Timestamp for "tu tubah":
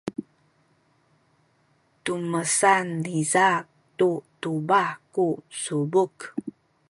3.97-4.89